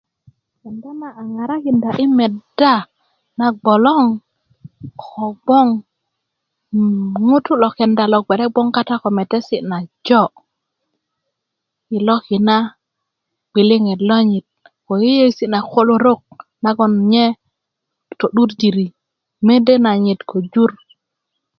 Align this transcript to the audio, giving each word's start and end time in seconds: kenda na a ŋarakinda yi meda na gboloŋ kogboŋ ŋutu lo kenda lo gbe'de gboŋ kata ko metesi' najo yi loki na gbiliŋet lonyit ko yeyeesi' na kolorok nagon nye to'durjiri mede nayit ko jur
kenda 0.61 0.89
na 0.99 1.07
a 1.19 1.23
ŋarakinda 1.35 1.89
yi 1.99 2.05
meda 2.17 2.73
na 3.37 3.45
gboloŋ 3.61 4.03
kogboŋ 5.01 5.67
ŋutu 7.27 7.51
lo 7.61 7.67
kenda 7.77 8.03
lo 8.13 8.17
gbe'de 8.25 8.45
gboŋ 8.53 8.67
kata 8.75 8.95
ko 9.01 9.07
metesi' 9.17 9.65
najo 9.71 10.23
yi 11.89 11.97
loki 12.07 12.37
na 12.47 12.57
gbiliŋet 13.51 14.01
lonyit 14.09 14.47
ko 14.85 14.93
yeyeesi' 15.03 15.51
na 15.53 15.59
kolorok 15.71 16.21
nagon 16.63 16.93
nye 17.11 17.25
to'durjiri 18.19 18.87
mede 19.47 19.73
nayit 19.85 20.19
ko 20.29 20.35
jur 20.51 20.71